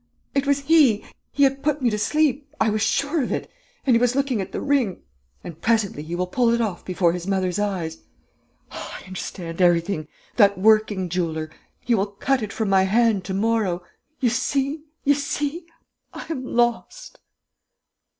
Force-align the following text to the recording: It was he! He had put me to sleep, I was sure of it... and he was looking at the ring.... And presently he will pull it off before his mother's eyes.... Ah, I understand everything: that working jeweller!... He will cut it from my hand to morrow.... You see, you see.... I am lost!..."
It 0.33 0.47
was 0.47 0.61
he! 0.61 1.05
He 1.31 1.43
had 1.43 1.61
put 1.61 1.79
me 1.79 1.91
to 1.91 1.97
sleep, 1.99 2.55
I 2.59 2.71
was 2.71 2.81
sure 2.81 3.21
of 3.21 3.31
it... 3.31 3.51
and 3.85 3.95
he 3.95 3.99
was 3.99 4.15
looking 4.15 4.41
at 4.41 4.51
the 4.51 4.59
ring.... 4.59 5.03
And 5.43 5.61
presently 5.61 6.01
he 6.01 6.15
will 6.15 6.25
pull 6.25 6.51
it 6.55 6.59
off 6.59 6.83
before 6.83 7.13
his 7.13 7.27
mother's 7.27 7.59
eyes.... 7.59 7.99
Ah, 8.71 8.99
I 8.99 9.05
understand 9.05 9.61
everything: 9.61 10.07
that 10.37 10.57
working 10.57 11.07
jeweller!... 11.07 11.51
He 11.81 11.93
will 11.93 12.07
cut 12.07 12.41
it 12.41 12.51
from 12.51 12.67
my 12.69 12.81
hand 12.81 13.23
to 13.25 13.35
morrow.... 13.35 13.83
You 14.19 14.31
see, 14.31 14.85
you 15.03 15.13
see.... 15.13 15.67
I 16.15 16.25
am 16.31 16.45
lost!..." 16.47 17.19